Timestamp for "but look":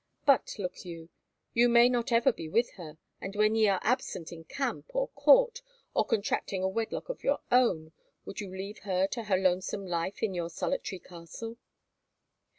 0.25-0.83